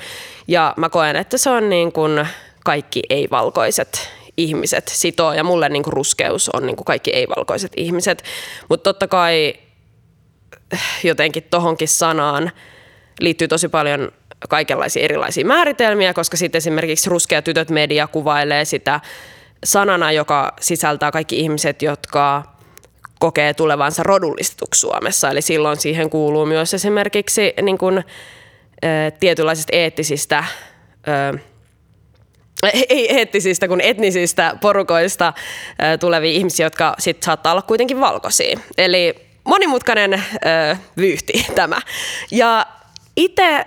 [0.47, 2.27] Ja mä koen, että se on niin kuin
[2.65, 8.23] kaikki ei-valkoiset ihmiset sitoo ja mulle niin kuin ruskeus on niin kuin kaikki ei-valkoiset ihmiset.
[8.69, 9.53] Mutta totta kai
[11.03, 12.51] jotenkin tohonkin sanaan
[13.19, 14.11] liittyy tosi paljon
[14.49, 18.99] kaikenlaisia erilaisia määritelmiä, koska sitten esimerkiksi ruskea tytöt media kuvailee sitä
[19.63, 22.43] sanana, joka sisältää kaikki ihmiset, jotka
[23.19, 25.29] kokee tulevansa rodullistetuksi Suomessa.
[25.29, 28.03] Eli silloin siihen kuuluu myös esimerkiksi niin kuin,
[29.19, 30.43] tietynlaisista eettisistä
[32.89, 35.33] ei eettisistä kuin etnisistä porukoista
[35.99, 38.59] tulevia ihmisiä, jotka sitten saattaa olla kuitenkin valkoisia.
[38.77, 41.81] Eli monimutkainen ö, vyyhti tämä.
[42.31, 42.65] Ja
[43.15, 43.65] itse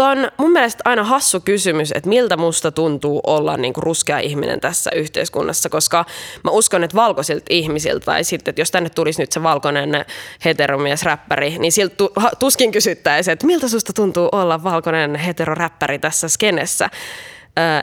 [0.00, 4.60] on mun mielestä aina hassu kysymys, että miltä musta tuntuu olla niin kuin ruskea ihminen
[4.60, 6.04] tässä yhteiskunnassa, koska
[6.44, 10.04] mä uskon, että valkoisilta ihmisiltä, tai sitten, että jos tänne tulisi nyt se valkoinen
[10.44, 11.94] heteromies räppäri, niin siltä
[12.38, 16.90] tuskin kysyttäisiin, että miltä susta tuntuu olla valkoinen heteroräppäri tässä skenessä.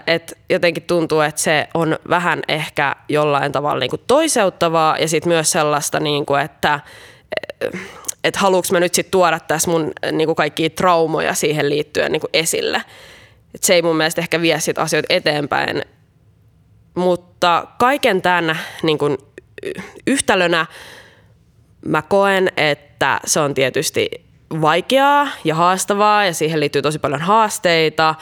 [0.07, 5.29] Että jotenkin tuntuu, että se on vähän ehkä jollain tavalla niin kuin toiseuttavaa ja sitten
[5.29, 6.79] myös sellaista, niin kuin, että
[8.23, 12.19] että haluuks mä nyt sitten tuoda tässä mun niin kuin kaikkia traumoja siihen liittyen niin
[12.19, 12.81] kuin esille.
[13.55, 15.81] Et se ei mun mielestä ehkä vie sit asioita eteenpäin.
[16.95, 19.17] Mutta kaiken tämän niin kuin
[20.07, 20.65] yhtälönä
[21.85, 24.09] mä koen, että se on tietysti
[24.61, 28.15] vaikeaa ja haastavaa ja siihen liittyy tosi paljon haasteita,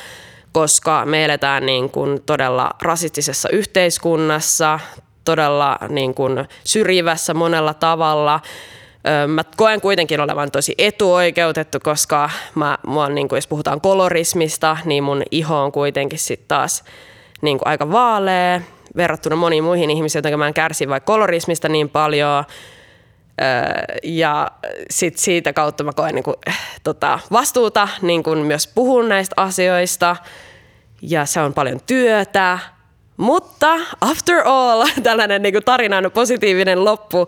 [0.55, 4.79] koska me eletään niin kuin todella rasistisessa yhteiskunnassa,
[5.25, 8.39] todella niin kuin syrjivässä monella tavalla.
[9.27, 15.03] Mä koen kuitenkin olevan tosi etuoikeutettu, koska mä, mä niin kuin, jos puhutaan kolorismista, niin
[15.03, 16.83] mun iho on kuitenkin sitten taas
[17.41, 18.61] niin kuin aika vaalea
[18.95, 22.43] verrattuna moniin muihin ihmisiin, joten mä en kärsi vaikka kolorismista niin paljon.
[24.03, 24.51] Ja
[24.89, 26.35] sit siitä kautta mä koen niin kuin,
[26.83, 30.15] tota, vastuuta niin kuin myös puhun näistä asioista.
[31.01, 32.59] Ja se on paljon työtä.
[33.17, 37.25] Mutta after all, tällainen niin kuin tarinan positiivinen loppu.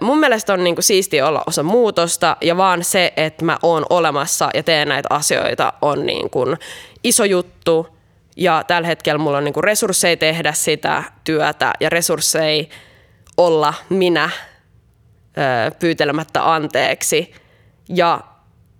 [0.00, 4.50] Mun mielestä on niin kuin olla osa muutosta ja vaan se, että mä oon olemassa
[4.54, 6.56] ja teen näitä asioita on niin kuin
[7.04, 7.98] iso juttu.
[8.36, 12.64] Ja tällä hetkellä mulla on niin kuin resursseja tehdä sitä työtä ja resursseja
[13.36, 14.30] olla minä
[15.78, 17.32] pyytelemättä anteeksi.
[17.88, 18.20] Ja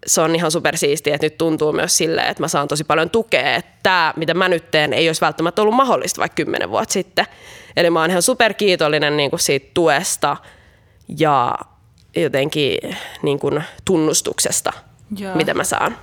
[0.07, 3.55] se on ihan supersiistiä, että nyt tuntuu myös silleen, että mä saan tosi paljon tukea.
[3.55, 7.27] Että tämä, mitä mä nyt teen, ei olisi välttämättä ollut mahdollista vaikka kymmenen vuotta sitten.
[7.77, 10.37] Eli mä oon ihan superkiitollinen niin kuin siitä tuesta
[11.19, 11.59] ja
[12.17, 14.73] jotenkin niin kuin tunnustuksesta,
[15.19, 15.35] Joo.
[15.35, 15.97] mitä mä saan.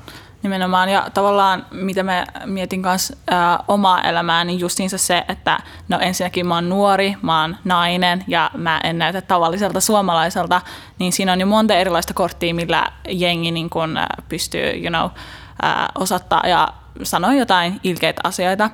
[0.46, 6.00] Nimenomaan, ja tavallaan mitä me mietin kanssa ää, omaa elämää, niin justiinsa se, että no
[6.00, 10.62] ensinnäkin mä oon nuori, mä oon nainen ja mä en näytä tavalliselta suomalaiselta,
[11.00, 15.10] niin siinä on jo monta erilaista korttia, millä jengi niin kun, ää, pystyy you know,
[15.62, 16.68] ää, osattaa ja
[17.04, 18.70] sanoa jotain ilkeitä asioita.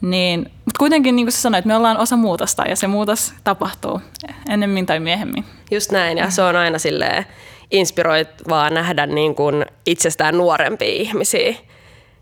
[0.00, 4.00] Niin, mutta kuitenkin niin kuin sä sanoit, me ollaan osa muutosta ja se muutos tapahtuu
[4.48, 5.44] ennemmin tai myöhemmin.
[5.70, 7.26] Just näin ja se on aina silleen
[7.70, 11.54] inspiroivaa nähdä niin kuin itsestään nuorempia ihmisiä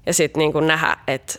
[0.07, 1.35] ja sitten niin kuin nähdä, että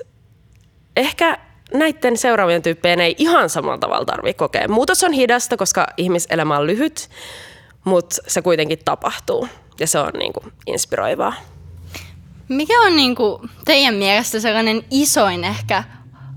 [0.95, 1.37] ehkä
[1.73, 4.67] näiden seuraavien tyyppien ei ihan samalla tavalla tarvitse kokea.
[4.67, 7.09] Muutos on hidasta, koska ihmiselämä on lyhyt,
[7.83, 9.47] mutta se kuitenkin tapahtuu
[9.79, 11.33] ja se on niin kuin inspiroivaa.
[12.49, 15.83] Mikä on niin kuin teidän mielestä sellainen isoin ehkä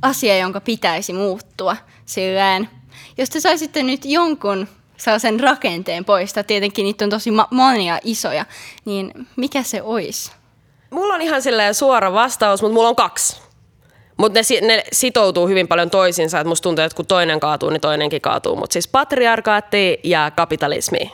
[0.03, 1.77] asia, jonka pitäisi muuttua?
[2.05, 2.71] Silleen,
[3.19, 8.45] jos te saisitte nyt jonkun sellaisen rakenteen poistaa, tietenkin niitä on tosi ma- monia isoja,
[8.85, 10.33] niin mikä se olisi?
[10.91, 13.41] Mulla on ihan silleen suora vastaus, mutta mulla on kaksi.
[14.17, 17.81] Mutta ne, ne sitoutuu hyvin paljon toisiinsa, että musta tuntuu, että kun toinen kaatuu, niin
[17.81, 18.57] toinenkin kaatuu.
[18.57, 21.13] Mutta siis patriarkaatti ja kapitalismi.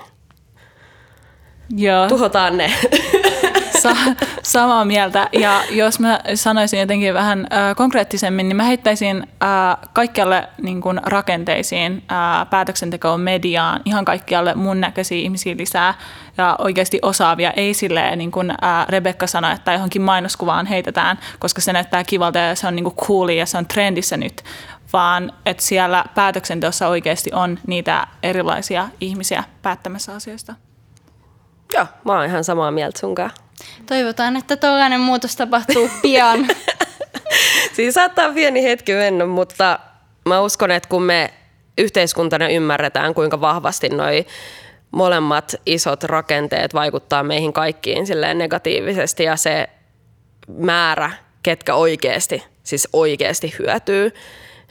[1.76, 2.08] Joo.
[2.08, 2.72] Tuhotaan ne.
[3.84, 5.28] Sa- samaa mieltä.
[5.32, 11.00] Ja jos mä sanoisin jotenkin vähän äh, konkreettisemmin, niin mä heittäisin äh, kaikkialle niin kun
[11.06, 15.94] rakenteisiin, äh, päätöksentekoon, mediaan, ihan kaikkialle mun näköisiä ihmisiä lisää
[16.38, 17.50] ja oikeasti osaavia.
[17.50, 22.38] Ei silleen, niin kuin äh, Rebekka sanoi, että johonkin mainoskuvaan heitetään, koska se näyttää kivalta
[22.38, 24.44] ja se on niin coolia ja se on trendissä nyt,
[24.92, 30.54] vaan että siellä päätöksenteossa oikeasti on niitä erilaisia ihmisiä päättämässä asioista.
[31.74, 33.30] Joo, mä oon ihan samaa mieltä sunkaan.
[33.86, 36.46] Toivotaan, että tällainen muutos tapahtuu pian.
[37.74, 39.78] Siinä saattaa pieni hetki mennä, mutta
[40.28, 41.34] mä uskon, että kun me
[41.78, 44.26] yhteiskuntana ymmärretään, kuinka vahvasti noi
[44.90, 49.68] molemmat isot rakenteet vaikuttaa meihin kaikkiin silleen negatiivisesti ja se
[50.48, 51.10] määrä,
[51.42, 54.14] ketkä oikeasti, siis oikeasti hyötyy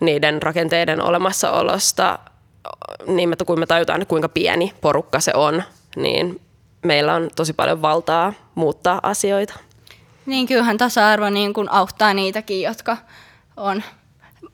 [0.01, 2.19] niiden rakenteiden olemassaolosta,
[3.07, 5.63] niin kun me tajutaan, kuinka pieni porukka se on,
[5.95, 6.41] niin
[6.83, 9.53] meillä on tosi paljon valtaa muuttaa asioita.
[10.25, 12.97] Niin kyllähän tasa-arvo niin kuin auttaa niitäkin, jotka
[13.57, 13.83] on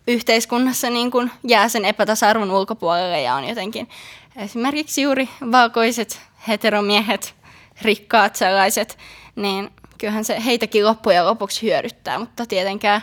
[0.08, 3.89] yhteiskunnassa niin kuin jää sen epätasa-arvon ulkopuolelle ja on jotenkin
[4.36, 7.36] esimerkiksi juuri valkoiset heteromiehet,
[7.82, 8.98] rikkaat sellaiset,
[9.36, 13.02] niin kyllähän se heitäkin loppujen lopuksi hyödyttää, mutta tietenkään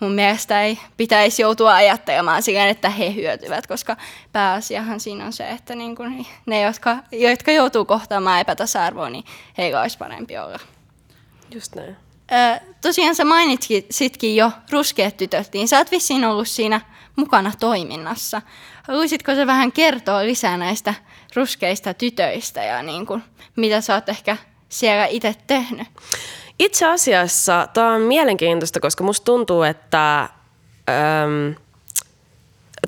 [0.00, 3.96] mun mielestä ei pitäisi joutua ajattelemaan silleen, että he hyötyvät, koska
[4.32, 9.24] pääasiahan siinä on se, että niin kuin ne, jotka, jotka joutuu kohtaamaan epätasa-arvoa, niin
[9.58, 10.58] heillä olisi parempi olla.
[11.54, 11.96] Just näin.
[12.32, 16.80] Ö, tosiaan sä mainitsitkin jo ruskeat tytöt, niin sä oot vissiin ollut siinä
[17.16, 18.42] mukana toiminnassa.
[18.88, 20.94] Haluaisitko sä vähän kertoa lisää näistä
[21.34, 23.22] ruskeista tytöistä ja niin kuin,
[23.56, 24.36] mitä sä oot ehkä
[24.68, 25.88] siellä itse tehnyt?
[26.58, 31.54] Itse asiassa tämä on mielenkiintoista, koska musta tuntuu, että äm,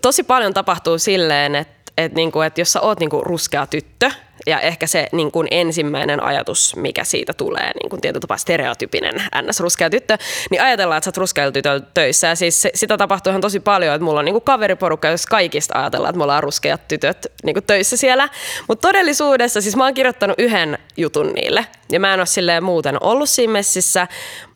[0.03, 4.11] tosi paljon tapahtuu silleen, että, että, niinku, että jos sä oot niinku ruskea tyttö,
[4.47, 9.15] ja ehkä se niin kuin ensimmäinen ajatus, mikä siitä tulee, niin kuin tietyllä tapaa stereotypinen
[9.43, 10.19] ns-ruskea tyttö,
[10.51, 12.27] niin ajatellaan, että sä oot tytöllä töissä.
[12.27, 15.27] Ja siis se, sitä tapahtuu ihan tosi paljon, että mulla on niin kuin kaveriporukka, jos
[15.27, 18.29] kaikista ajatellaan, että me ollaan ruskeat tytöt niin kuin töissä siellä.
[18.69, 21.67] Mutta todellisuudessa, siis mä oon kirjoittanut yhden jutun niille.
[21.93, 24.07] Ja mä en ole muuten ollut siinä messissä,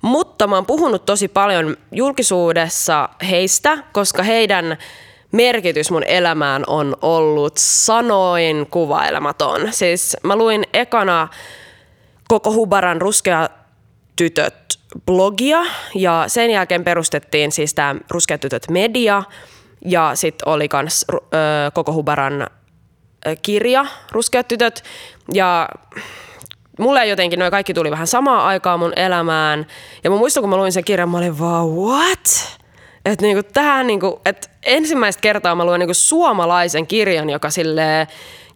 [0.02, 4.78] mutta mä oon puhunut tosi paljon julkisuudessa heistä, koska heidän
[5.34, 9.60] merkitys mun elämään on ollut sanoin kuvailematon.
[9.70, 11.28] Siis mä luin ekana
[12.28, 13.48] koko Hubaran ruskea
[14.16, 14.54] tytöt
[15.06, 15.58] blogia
[15.94, 19.22] ja sen jälkeen perustettiin siis tämä Ruskeat tytöt media
[19.84, 21.06] ja sitten oli myös
[21.74, 22.46] koko Hubaran
[23.42, 24.84] kirja Ruskeat tytöt
[25.32, 25.68] ja
[26.78, 29.66] mulle jotenkin noin kaikki tuli vähän samaan aikaan mun elämään
[30.04, 32.58] ja mä muistan kun mä luin sen kirjan mä olin vaan what?
[33.04, 38.06] Että niinku tähän niinku, et ensimmäistä kertaa mä luen niinku suomalaisen kirjan, joka silleen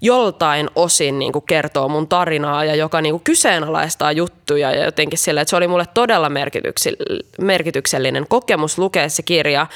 [0.01, 5.19] joltain osin niin kuin kertoo mun tarinaa ja joka niin kuin kyseenalaistaa juttuja ja jotenkin
[5.19, 6.31] sille, että se oli mulle todella
[7.41, 9.67] merkityksellinen kokemus lukea se kirja.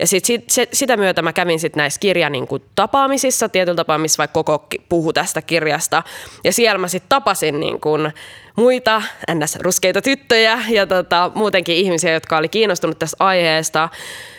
[0.00, 3.76] Ja sit, sit, se, sitä myötä mä kävin sitten näissä kirjan niin kuin tapaamisissa, tietyllä
[3.76, 6.02] tapaa, missä vaikka koko puhu tästä kirjasta.
[6.44, 8.12] Ja siellä mä sitten tapasin niin kuin
[8.56, 9.02] muita
[9.34, 13.88] ns-ruskeita tyttöjä ja tota, muutenkin ihmisiä, jotka oli kiinnostunut tästä aiheesta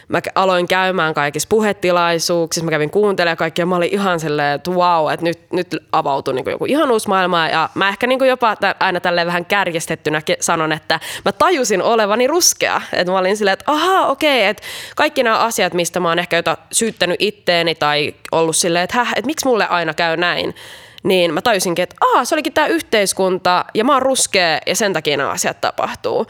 [0.07, 5.11] mä aloin käymään kaikissa puhetilaisuuksissa, mä kävin kuuntelemaan kaikkia, mä olin ihan silleen, että wow,
[5.13, 8.99] että nyt, nyt avautui niin joku ihan uusi maailma ja mä ehkä niin jopa aina
[8.99, 14.07] tälleen vähän kärjestettynä sanon, että mä tajusin olevani ruskea, että mä olin silleen, että ahaa,
[14.07, 14.63] okei, okay, että
[14.95, 19.11] kaikki nämä asiat, mistä mä oon ehkä jota syyttänyt itteeni tai ollut silleen, että häh,
[19.11, 20.55] että miksi mulle aina käy näin,
[21.03, 24.93] niin mä tajusinkin, että aah, se olikin tämä yhteiskunta ja mä oon ruskea ja sen
[24.93, 26.27] takia nämä asiat tapahtuu.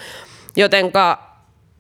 [0.56, 1.33] Jotenka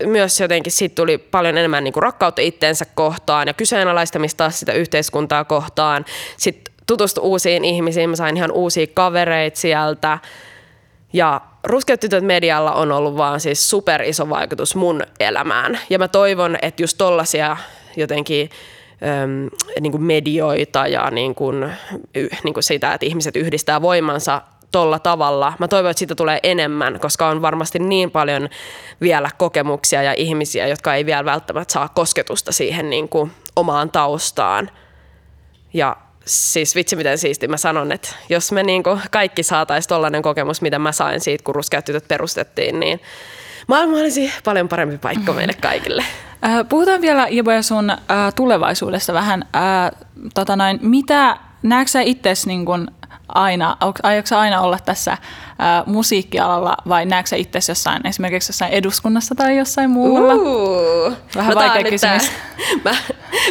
[0.06, 5.43] myös jotenkin siitä tuli paljon enemmän niin kuin rakkautta itteensä kohtaan ja kyseenalaistamista sitä yhteiskuntaa
[5.43, 6.06] kohtaan.
[6.38, 10.19] Sitten tutustu uusiin ihmisiin, mä sain ihan uusia kavereita sieltä.
[11.13, 15.79] Ja Ruskeat tytöt medialla on ollut vaan siis super iso vaikutus mun elämään.
[15.89, 17.58] Ja mä toivon, että just tollasia
[17.95, 18.49] jotenkin
[19.23, 21.71] äm, niin kuin medioita ja niin kuin,
[22.43, 24.41] niin kuin sitä, että ihmiset yhdistää voimansa
[24.73, 25.53] tolla tavalla.
[25.59, 28.49] Mä toivon, että siitä tulee enemmän, koska on varmasti niin paljon
[29.01, 34.71] vielä kokemuksia ja ihmisiä, jotka ei vielä välttämättä saa kosketusta siihen niin kuin omaan taustaan.
[35.73, 40.21] Ja siis vitsi miten siisti mä sanon, että jos me niin kuin kaikki saataisiin tollainen
[40.21, 43.01] kokemus, mitä mä sain siitä, kun Ruskeat tytöt perustettiin, niin
[43.67, 46.03] maailma olisi paljon parempi paikka meille kaikille.
[46.45, 47.97] Äh, puhutaan vielä Ibo sun äh,
[48.36, 49.45] tulevaisuudesta vähän.
[49.55, 49.91] Äh,
[50.33, 52.65] tota noin, mitä näetkö sä itsesi niin
[53.34, 55.17] aina, aiotko aina olla tässä
[55.60, 60.34] ää, musiikkialalla vai näetkö sä itse jossain, esimerkiksi jossain eduskunnassa tai jossain muualla?
[60.34, 62.32] Uh, Vähän no vaikea kysymys.
[62.86, 62.96] Mä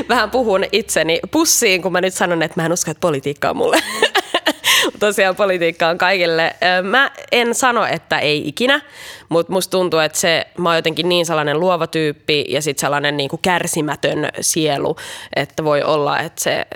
[0.08, 3.56] vähän puhun itseni pussiin, kun mä nyt sanon, että mä en usko, että politiikka on
[3.56, 3.78] mulle.
[5.00, 6.56] Tosiaan politiikka on kaikille.
[6.82, 8.80] Mä en sano, että ei ikinä,
[9.28, 13.16] mutta musta tuntuu, että se, mä oon jotenkin niin sellainen luova tyyppi ja sitten sellainen
[13.16, 14.96] niin kuin kärsimätön sielu,
[15.36, 16.66] että voi olla, että se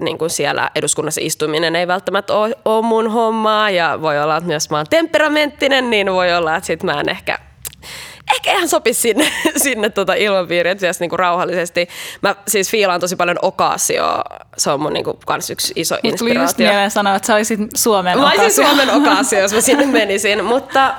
[0.00, 4.46] niin kuin siellä eduskunnassa istuminen ei välttämättä ole, ole mun hommaa ja voi olla, että
[4.46, 7.38] myös mä oon temperamenttinen, niin voi olla, että sit mä en ehkä
[8.34, 9.32] ehkä ihan sopisi sinne,
[9.64, 11.88] sinne tota ilmapiiriin, että niinku rauhallisesti.
[12.22, 14.24] Mä siis fiilaan tosi paljon Okaasioa.
[14.56, 16.34] Se on mun niinku kans yksi iso Mut inspiraatio.
[16.34, 19.86] tuli just mieleen sanoa, että sä olisit Suomen Mä olisin Suomen Okaasio, jos mä sinne
[20.00, 20.44] menisin.
[20.44, 20.94] Mutta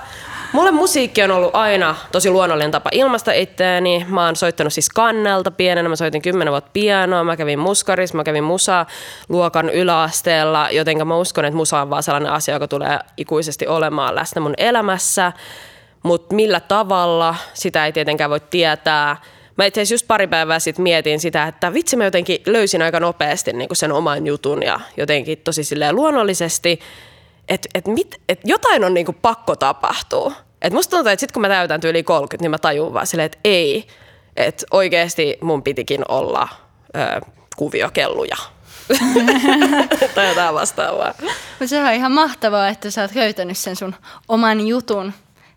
[0.54, 4.06] Mulle musiikki on ollut aina tosi luonnollinen tapa ilmaista itseäni.
[4.10, 8.24] Mä oon soittanut siis kannelta pienenä, mä soitin kymmenen vuotta pianoa, mä kävin muskaris, mä
[8.24, 13.68] kävin musa-luokan yläasteella, jotenka mä uskon, että musa on vaan sellainen asia, joka tulee ikuisesti
[13.68, 15.32] olemaan läsnä mun elämässä.
[16.04, 19.18] Mutta millä tavalla, sitä ei tietenkään voi tietää.
[19.58, 23.00] Mä itse asiassa just pari päivää sitten mietin sitä, että vitsi mä jotenkin löysin aika
[23.00, 25.62] nopeasti niin sen oman jutun ja jotenkin tosi
[25.92, 26.80] luonnollisesti–
[27.52, 27.86] että et
[28.30, 30.34] et jotain on niinku pakko tapahtua.
[30.62, 33.26] Et musta tuntuu, että sitten kun mä täytän yli 30, niin mä tajun vaan silleen,
[33.26, 33.88] että ei.
[34.36, 36.48] Että oikeasti mun pitikin olla
[36.96, 37.22] ö,
[37.56, 38.38] kuviokelluja.
[40.16, 41.14] tai jotain vastaavaa.
[41.66, 43.96] Se on ihan mahtavaa, että sä oot löytänyt sen sun
[44.28, 45.14] oman jutun,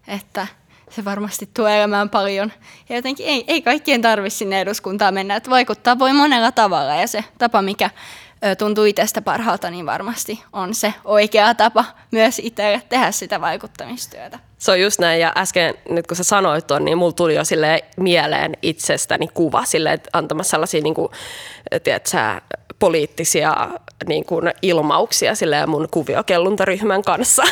[0.09, 0.47] että
[0.91, 2.53] se varmasti tuo elämään paljon.
[2.89, 7.07] Ja jotenkin ei, ei kaikkien tarvitse sinne eduskuntaan mennä, että vaikuttaa voi monella tavalla ja
[7.07, 7.91] se tapa, mikä
[8.59, 14.39] tuntuu itsestä parhaalta, niin varmasti on se oikea tapa myös itselle tehdä sitä vaikuttamistyötä.
[14.59, 17.45] Se on just näin, ja äsken nyt kun sä sanoit tuon, niin mulla tuli jo
[17.45, 21.09] sille mieleen itsestäni kuva sille, että antamassa sellaisia niin kuin,
[21.83, 22.43] tiedät, sä,
[22.79, 23.69] poliittisia
[24.07, 27.43] niin kuin, ilmauksia sille mun kuviokelluntaryhmän kanssa,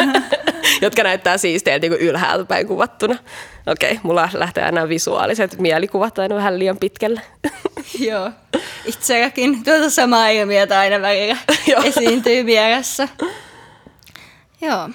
[0.82, 3.16] jotka näyttää siisteiltä niin ylhäältä päin kuvattuna.
[3.66, 7.20] Okei, okay, mulla lähtee aina visuaaliset mielikuvat aina vähän liian pitkälle.
[8.08, 8.30] Joo,
[8.84, 11.36] itselläkin tuota samaa ilmiötä aina välillä
[11.84, 13.08] esiintyy mielessä.
[14.60, 14.90] Joo,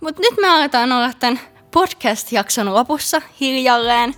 [0.00, 4.14] mutta nyt me aletaan olla tämän podcast-jakson lopussa hiljalleen.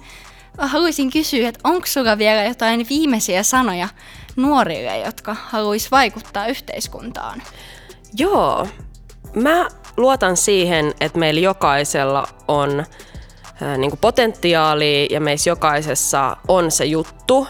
[0.58, 3.88] Haluaisin kysyä, että onko sulla vielä jotain viimeisiä sanoja
[4.36, 7.42] nuorille, jotka haluaisi vaikuttaa yhteiskuntaan?
[8.16, 8.68] Joo,
[9.34, 12.84] mä luotan siihen, että meillä jokaisella on
[13.78, 17.46] niin potentiaalia ja meissä jokaisessa on se juttu,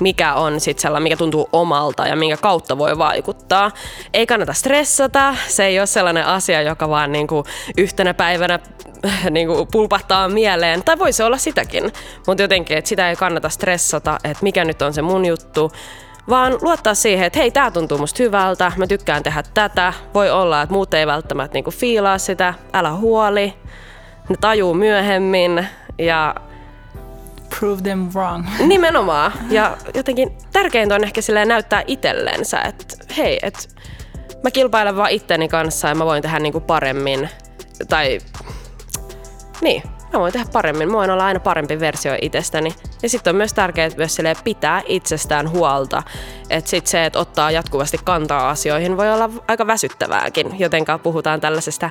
[0.00, 3.70] mikä on sit sellainen, mikä tuntuu omalta ja minkä kautta voi vaikuttaa.
[4.12, 7.44] Ei kannata stressata, se ei ole sellainen asia, joka vaan niinku
[7.78, 8.58] yhtenä päivänä
[9.30, 11.92] niinku pulpahtaa mieleen, tai voi se olla sitäkin,
[12.26, 15.72] mutta jotenkin, että sitä ei kannata stressata, että mikä nyt on se mun juttu,
[16.28, 20.62] vaan luottaa siihen, että hei, tää tuntuu musta hyvältä, mä tykkään tehdä tätä, voi olla,
[20.62, 23.54] että muut ei välttämättä niinku fiilaa sitä, älä huoli,
[24.30, 25.66] ne tajuu myöhemmin
[25.98, 26.34] ja
[27.58, 28.46] Prove them wrong.
[28.66, 29.32] Nimenomaan.
[29.50, 32.84] Ja jotenkin tärkeintä on ehkä silleen näyttää itsellensä, että
[33.16, 33.60] hei, että
[34.42, 37.28] mä kilpailen vaan itteni kanssa ja mä voin tehdä niinku paremmin.
[37.88, 38.18] Tai
[39.60, 40.88] niin, mä voin tehdä paremmin.
[40.88, 42.74] Mä voin olla aina parempi versio itsestäni.
[43.02, 46.02] Ja sitten on myös tärkeää myös pitää itsestään huolta.
[46.50, 50.58] Että sit se, että ottaa jatkuvasti kantaa asioihin, voi olla aika väsyttävääkin.
[50.58, 51.90] Jotenka puhutaan tällaisesta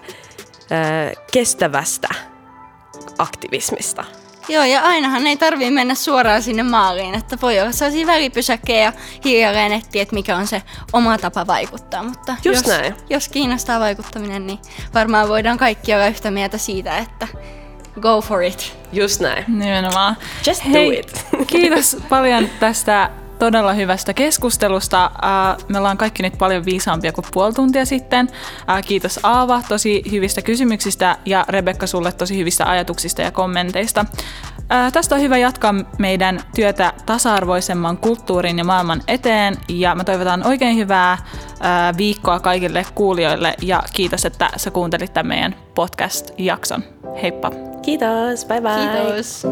[1.31, 2.07] kestävästä
[3.17, 4.05] aktivismista.
[4.49, 8.93] Joo, ja ainahan ei tarvii mennä suoraan sinne maaliin, että voi olla sellaisia välipysäkkejä ja
[9.25, 10.61] hiljalleen etsiä, että mikä on se
[10.93, 12.03] oma tapa vaikuttaa.
[12.03, 12.95] Mutta Just jos, näin.
[13.09, 14.59] jos kiinnostaa vaikuttaminen, niin
[14.93, 17.27] varmaan voidaan kaikki olla yhtä mieltä siitä, että
[18.01, 18.77] go for it.
[18.93, 19.45] Just näin.
[19.47, 20.17] Nimenomaan.
[20.47, 21.25] Just do Hei, it.
[21.47, 23.09] kiitos paljon tästä
[23.39, 25.05] todella hyvästä keskustelusta.
[25.05, 28.29] Äh, me ollaan kaikki nyt paljon viisaampia kuin puoli tuntia sitten.
[28.69, 34.05] Äh, kiitos Aava tosi hyvistä kysymyksistä ja Rebekka sulle tosi hyvistä ajatuksista ja kommenteista.
[34.71, 40.47] Äh, tästä on hyvä jatkaa meidän työtä tasa-arvoisemman kulttuurin ja maailman eteen ja mä toivotan
[40.47, 41.17] oikein hyvää
[41.97, 46.83] viikkoa kaikille kuulijoille ja kiitos, että sä kuuntelit tämän meidän podcast-jakson.
[47.21, 47.51] Heippa!
[47.81, 48.71] Kiitos, bye bye.
[48.75, 49.47] Kiitos.